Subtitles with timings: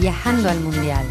[0.00, 1.04] Viajando al Mundial.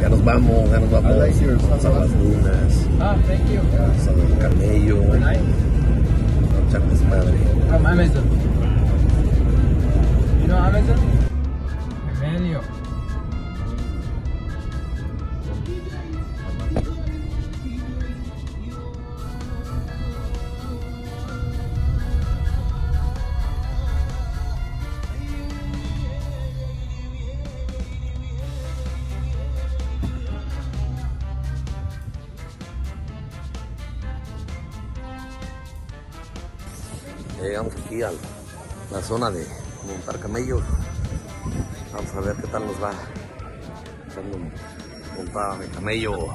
[0.00, 1.12] Ya nos vamos, ya nos vamos.
[1.12, 2.86] Vamos a las dunas.
[2.98, 3.60] Ah, thank you.
[3.78, 5.02] Vamos al camello.
[5.02, 5.34] Vamos a
[6.68, 7.38] echar desmadre.
[7.70, 8.24] I'm Amazon.
[10.40, 11.19] You know Amazon?
[37.50, 38.12] Llegamos aquí a
[38.92, 39.44] la zona de
[39.84, 40.62] montar camellos.
[41.92, 42.92] Vamos a ver qué tal nos va.
[45.16, 46.28] Montada de camello.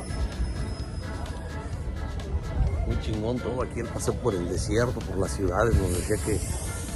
[2.86, 5.74] Muy chingón todo aquí el paseo por el desierto, por las ciudades.
[5.76, 6.40] Nos decía que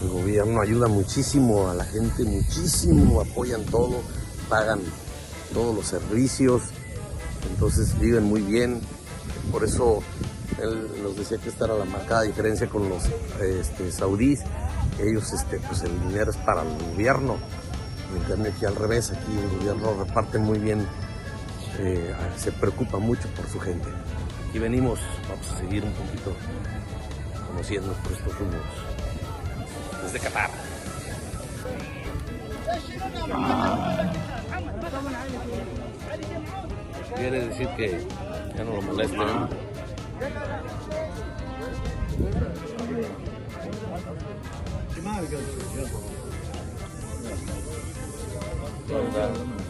[0.04, 4.02] el gobierno ayuda muchísimo a la gente, muchísimo, apoyan todo,
[4.50, 4.82] pagan
[5.54, 6.64] todos los servicios,
[7.52, 8.82] entonces viven muy bien.
[9.52, 10.04] Por eso
[10.62, 13.04] él nos decía que esta era la marcada diferencia con los
[13.42, 14.42] este, saudíes.
[15.00, 17.38] Ellos, este, pues el dinero es para el gobierno.
[18.16, 20.86] En cambio aquí al revés, aquí el gobierno reparte muy bien,
[21.78, 23.88] eh, se preocupa mucho por su gente.
[24.50, 25.00] Aquí venimos,
[25.30, 26.34] vamos a seguir un poquito
[27.48, 28.62] conociendo por estos rumos
[30.04, 30.50] desde Qatar.
[37.16, 38.08] Quiere decir que
[38.56, 39.69] ya no lo molestan.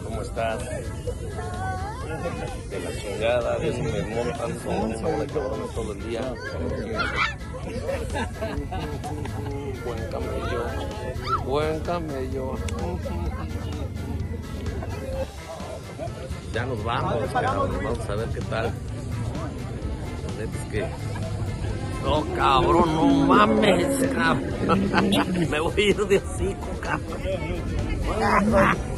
[0.04, 0.58] ¿Cómo estás?
[2.68, 6.34] De la chingada, de eso me montan, son de cabrones todo el día.
[9.84, 10.64] Buen camello,
[11.44, 12.54] buen camello.
[16.52, 18.72] Ya nos vamos, cabrón, vamos a ver qué tal.
[22.02, 24.90] No, cabrón, no mames, cabrón.
[25.50, 27.20] Me voy a ir de hocico, cabrón.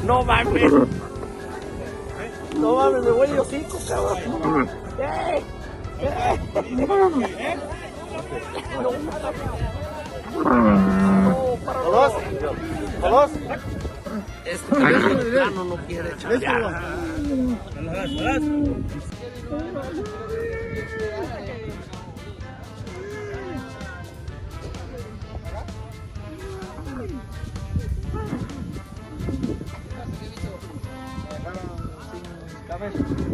[0.04, 0.72] No mames.
[2.58, 4.70] No mames, me voy de hocico, cabrón.
[5.00, 5.42] ¡Eh!
[6.00, 6.38] ¡Eh!
[11.64, 12.12] ¿Todos?
[13.00, 13.30] ¿Todos?
[14.44, 16.82] Este plano no quiere chambear.
[32.84, 33.31] হবে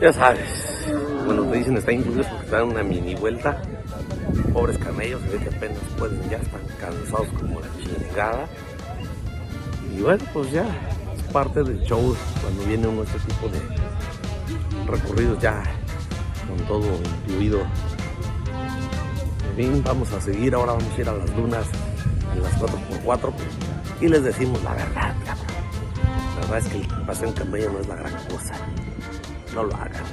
[0.00, 0.86] Ya sabes.
[1.24, 3.60] Bueno, te dicen está incluido porque está en una mini vuelta.
[4.52, 8.48] pobres camellos, se ve que apenas pueden, ya están cansados como la chingada.
[9.92, 10.66] Y bueno, pues ya
[11.16, 13.60] es parte del show cuando viene uno este tipo de
[14.86, 15.64] recorridos ya
[16.46, 16.86] con todo
[17.26, 17.60] incluido.
[19.56, 21.66] En vamos a seguir, ahora vamos a ir a las dunas
[22.32, 23.32] en las 4x4
[24.00, 25.14] y les decimos la verdad.
[26.36, 28.54] La verdad es que el paseo en camello no es la gran cosa.
[29.54, 30.04] No lo hagan.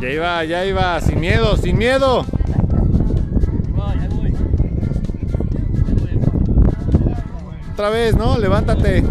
[0.00, 2.24] Ya iba, ya iba, sin miedo, sin miedo.
[7.72, 8.38] Otra vez, ¿no?
[8.38, 9.04] Levántate.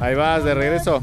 [0.00, 1.02] Ahí vas, de regreso.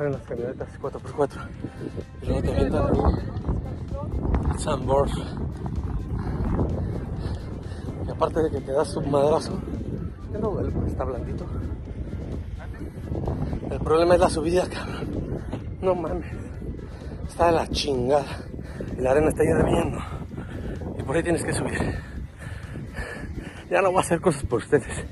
[0.00, 1.48] Traen las camionetas 4x4.
[2.22, 2.70] Y luego ahí.
[8.06, 9.60] Y aparte de que te das un madrazo,
[10.40, 11.44] no porque está blandito.
[13.70, 15.42] El problema es la subida, cabrón.
[15.82, 16.32] No mames.
[17.28, 18.24] Está de la chingada.
[18.96, 19.98] Y la arena está hirviendo.
[20.98, 21.78] Y por ahí tienes que subir.
[23.68, 25.04] Ya no voy a hacer cosas por ustedes.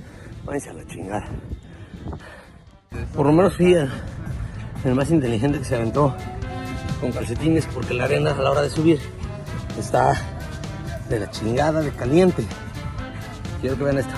[0.47, 1.29] Váyanse a la chingada.
[3.15, 3.75] Por lo menos fui
[4.85, 6.15] el, más inteligente que se aventó
[7.01, 8.99] con calcetines porque la arena a la hora de subir
[9.79, 10.15] está
[11.09, 12.45] de la chingada, de caliente.
[13.61, 14.13] Quiero que vean esto.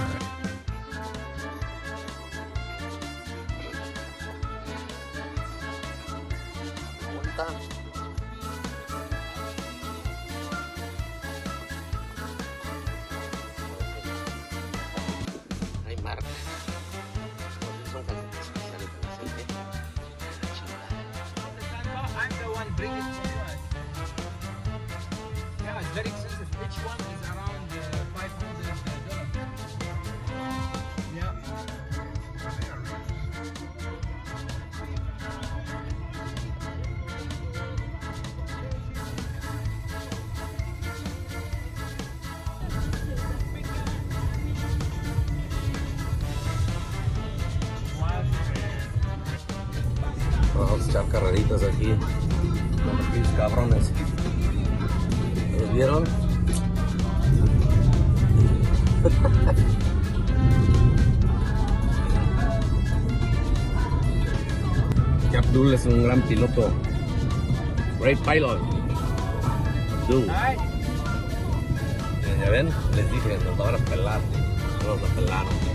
[15.87, 16.60] Hay marcas.
[22.81, 22.85] Uh,
[25.63, 26.49] yeah, it's very expensive.
[26.61, 27.20] Which one
[55.81, 56.05] vieron?
[65.31, 66.71] que Abdul es un gran piloto.
[67.99, 68.61] Great pilot.
[70.03, 70.27] Abdul.
[72.41, 74.21] Ya, ven, les dije, nos van a pelar.
[74.87, 75.70] Nos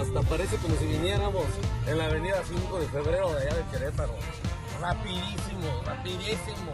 [0.00, 1.44] Hasta parece como si viniéramos
[1.86, 4.14] en la avenida 5 de febrero de allá de Querétaro.
[4.80, 6.72] Rapidísimo, rapidísimo.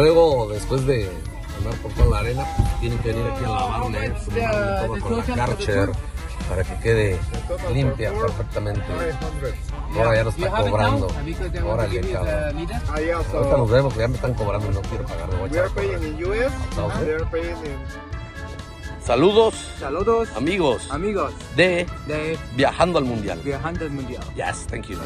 [0.00, 1.10] Luego, después de
[1.58, 4.14] andar por toda la arena, pues, tienen que venir aquí a lavarle ¿eh?
[5.00, 5.90] con la Karcher
[6.48, 7.18] para que quede
[7.72, 8.82] limpia perfectamente.
[9.94, 11.08] Ahora ya lo está cobrando.
[11.66, 12.68] Órale, cabrón.
[12.88, 15.28] Ahorita nos vemos, que ya me están cobrando y no quiero pagar.
[15.38, 15.68] Voy a.
[19.04, 23.40] Saludos, Saludos, amigos amigos de de Viajando al Mundial.
[23.42, 24.22] Viajando al Mundial.
[24.36, 24.98] Yes, thank you.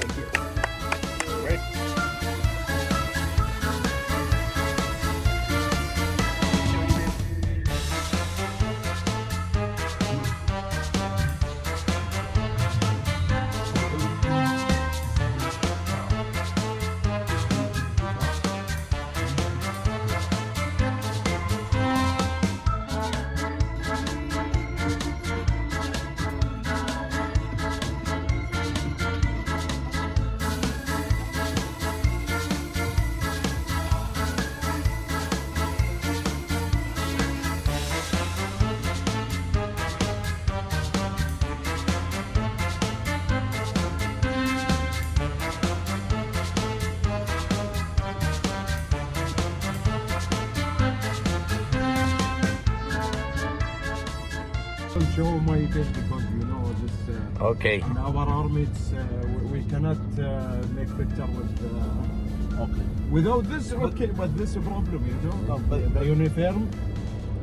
[57.45, 57.83] Okay.
[57.83, 59.05] In our army, it's, uh,
[59.53, 61.53] we, cannot uh, make picture with.
[61.61, 62.87] Uh, okay.
[63.11, 65.59] Without this, okay, but this is a problem, you know.
[65.69, 66.71] the, the uniform.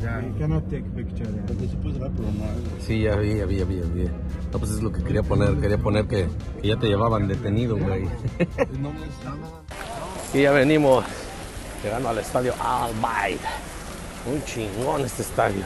[0.01, 0.07] We
[0.39, 1.29] cannot take picture.
[2.79, 4.09] Sí, ya vi, ya vi, ya vi, ya vi.
[4.51, 5.53] No, pues es lo que quería poner.
[5.61, 6.27] Quería poner que,
[6.59, 8.05] que ya te llevaban detenido, güey.
[10.33, 11.05] y ya venimos
[11.83, 13.39] llegando al estadio Al Bayt.
[14.25, 15.61] Un chingón este estadio.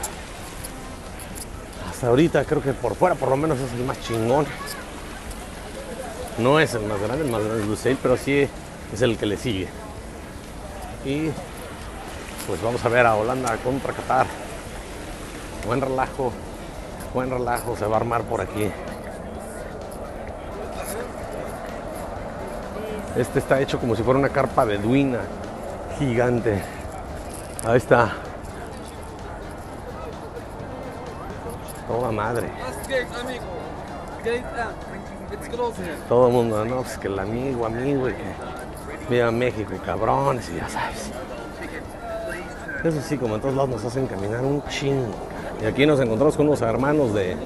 [1.96, 4.44] Hasta ahorita creo que por fuera por lo menos es el más chingón.
[6.36, 8.46] No es el más grande, el más grande es pero sí
[8.92, 9.66] es el que le sigue.
[11.06, 11.30] Y
[12.46, 14.26] pues vamos a ver a Holanda contra Qatar.
[15.66, 16.32] Buen relajo,
[17.14, 18.70] buen relajo se va a armar por aquí.
[23.16, 25.20] Este está hecho como si fuera una carpa beduina
[25.98, 26.60] gigante.
[27.64, 28.25] Ahí está.
[31.88, 32.48] Toda madre.
[36.08, 38.34] Todo el mundo, no, pues que el amigo, amigo, y que
[39.08, 41.10] viva México, cabrones, y ya sabes.
[42.84, 45.14] Eso sí, como en todos lados nos hacen caminar un chingo.
[45.62, 47.36] Y aquí nos encontramos con unos hermanos de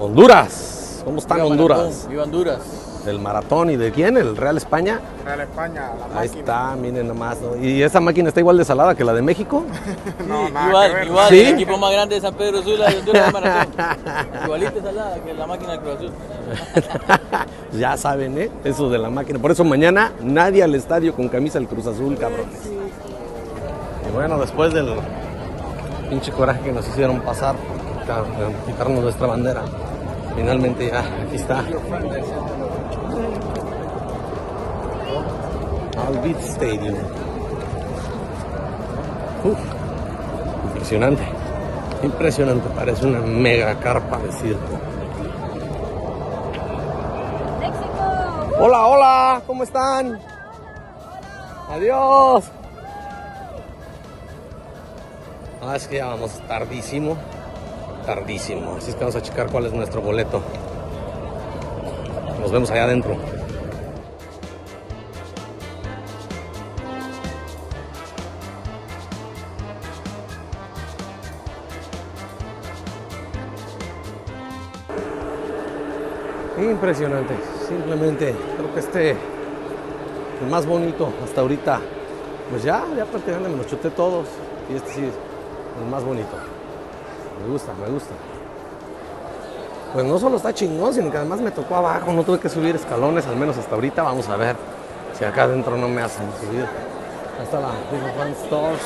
[0.00, 1.02] Honduras.
[1.04, 2.06] ¿Cómo están Honduras?
[2.08, 2.60] Viva Honduras.
[3.06, 4.16] Del maratón y de quién?
[4.16, 4.98] ¿El Real España?
[5.24, 7.38] Real España, la Ahí está, miren nomás.
[7.40, 7.56] ¿no?
[7.64, 9.64] ¿Y esa máquina está igual de salada que la de México?
[10.28, 11.28] No, igual, igual.
[11.28, 11.40] ¿Sí?
[11.40, 13.74] El equipo más grande de San Pedro Sula de Honduras de maratón.
[14.44, 16.10] Igualita salada que la máquina de Cruz Azul.
[17.78, 18.50] ya saben, ¿eh?
[18.64, 19.38] Eso de la máquina.
[19.38, 22.58] Por eso mañana nadie al estadio con camisa del Cruz Azul, cabrones.
[24.08, 24.88] Y bueno, después del
[26.10, 27.54] pinche coraje que nos hicieron pasar,
[28.02, 28.24] quitar-
[28.66, 29.62] quitarnos nuestra bandera,
[30.34, 31.62] finalmente ya aquí está.
[36.06, 36.96] Al Beat Stadium.
[39.44, 39.58] Uf,
[40.66, 41.22] impresionante,
[42.02, 44.78] Impresionante, parece una mega carpa de circo.
[48.60, 50.20] Hola, hola, ¿cómo están?
[51.70, 52.44] Adiós.
[55.60, 57.16] Ah, es que ya vamos tardísimo.
[58.04, 58.76] Tardísimo.
[58.76, 60.40] Así es que vamos a checar cuál es nuestro boleto.
[62.40, 63.16] Nos vemos allá adentro.
[76.70, 77.34] Impresionante,
[77.68, 81.80] simplemente creo que este el más bonito hasta ahorita.
[82.50, 84.26] Pues ya, ya prácticamente me los chuté todos
[84.70, 85.14] y este sí es
[85.82, 86.36] el más bonito.
[87.42, 88.14] Me gusta, me gusta.
[89.92, 92.74] Pues no solo está chingón, sino que además me tocó abajo, no tuve que subir
[92.74, 94.02] escalones, al menos hasta ahorita.
[94.02, 94.56] Vamos a ver
[95.16, 96.66] si acá adentro no me hacen subir.
[97.42, 98.82] Está la One Stores,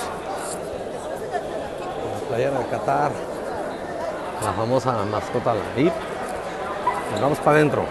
[2.13, 3.11] la playera de Qatar,
[4.45, 6.10] la famosa mascota, la VIP.
[7.19, 7.85] Vamos para adentro.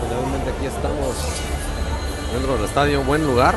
[0.00, 1.16] Finalmente aquí estamos
[2.32, 3.54] dentro del estadio, buen lugar,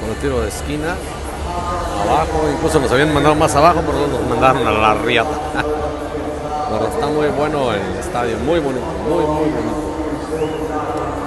[0.00, 0.96] con el tiro de esquina.
[2.02, 5.30] Abajo, incluso nos habían mandado más abajo, pero nos mandaron a la riata.
[6.70, 9.84] Pero está muy bueno el estadio, muy bonito, muy, muy bonito.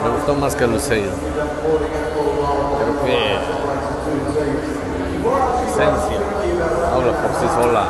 [0.03, 1.11] Me gustó más que el Luceiro.
[2.77, 3.37] Creo que
[5.69, 6.17] esencia
[6.93, 7.85] habla por sí sola.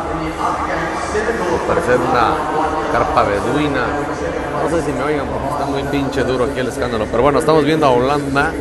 [1.68, 2.36] Por una
[2.92, 3.86] carpa beduina.
[4.64, 7.06] No sé si me oigan porque está muy pinche duro aquí el escándalo.
[7.10, 8.52] Pero bueno, estamos viendo a Holanda.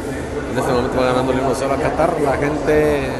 [0.53, 2.21] En este momento va ganando el 1 0 a Qatar.
[2.21, 3.11] La gente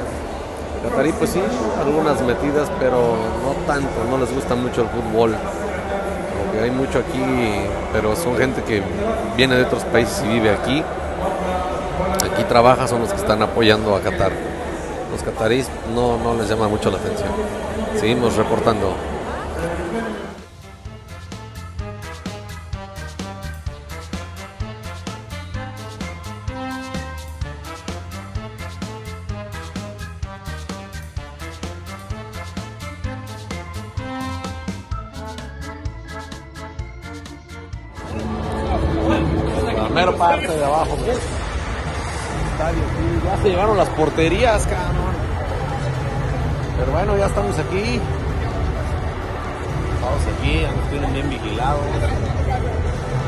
[0.89, 1.41] Catarí, pues sí,
[1.81, 5.35] algunas metidas, pero no tanto, no les gusta mucho el fútbol.
[5.35, 7.23] Como que hay mucho aquí,
[7.93, 8.83] pero son gente que
[9.37, 10.83] viene de otros países y vive aquí.
[12.33, 14.33] Aquí trabaja, son los que están apoyando a Qatar.
[15.11, 17.31] Los catarís no, no les llama mucho la atención.
[17.99, 18.95] Seguimos reportando.
[39.97, 40.97] Mera parte de abajo.
[43.25, 45.17] Ya se llevaron las porterías, cabrón.
[46.79, 48.01] Pero bueno, ya estamos aquí.
[49.95, 51.81] Estamos aquí, ya nos tienen bien vigilados.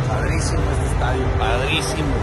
[0.08, 2.14] Padrísimo este estadio, padrísimo.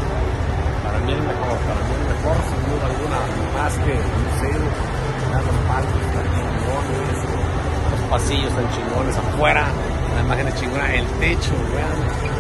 [0.86, 3.20] Para mí el mejor, para mí el mejor, sin duda alguna,
[3.58, 4.64] más que museo.
[5.36, 5.42] Los
[6.06, 7.18] están chingones,
[7.92, 9.66] los pasillos están chingones, afuera,
[10.16, 12.35] la imagen es chingona, el techo, vean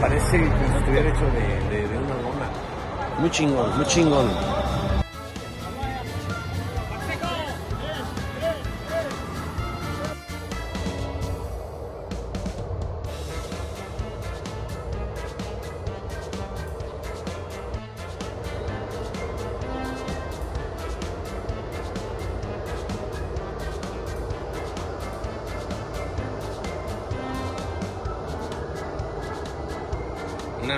[0.00, 2.48] parece que estuviera hecho de, de, de una lona.
[3.18, 4.26] Muy chingón, muy chingón.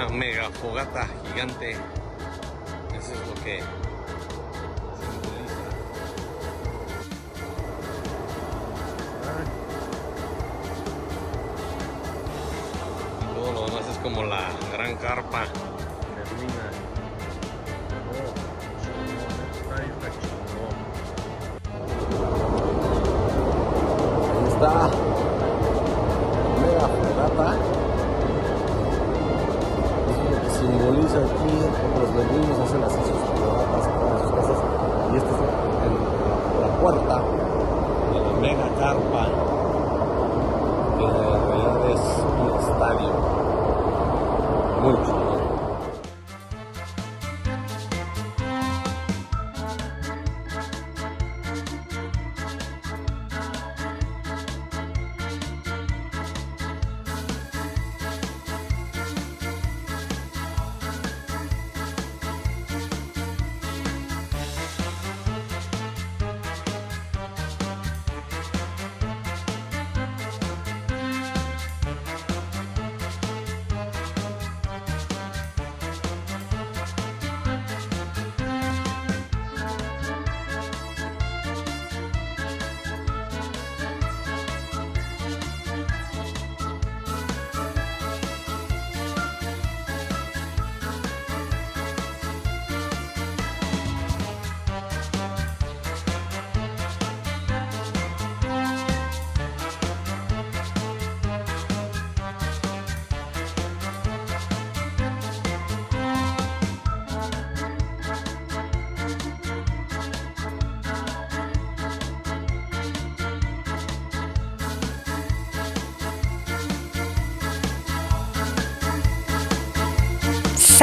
[0.02, 1.70] Una mega fogata gigante.
[1.70, 3.60] Eso es lo que
[4.98, 5.62] simboliza.
[13.20, 15.44] Y todo lo demás es como la gran carpa.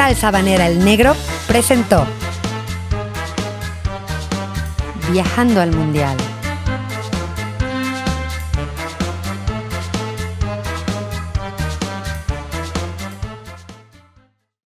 [0.00, 1.14] Salsa Habanera El Negro
[1.46, 2.06] presentó
[5.12, 6.16] Viajando al Mundial.